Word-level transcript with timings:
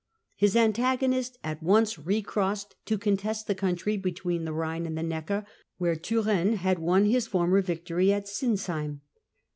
His 0.35 0.55
antagonist 0.55 1.37
at 1.43 1.61
once 1.61 1.99
recrossed 1.99 2.73
to 2.87 2.97
contest 2.97 3.45
the 3.45 3.53
country 3.53 3.97
between 3.97 4.45
the 4.45 4.51
Rhine 4.51 4.87
and 4.87 4.97
the 4.97 5.03
Necker, 5.03 5.45
where 5.77 5.95
Turenne 5.95 6.53
had 6.53 6.79
won 6.79 7.05
his 7.05 7.27
former 7.27 7.61
victory 7.61 8.11
at 8.11 8.27
Sinsheim. 8.27 9.01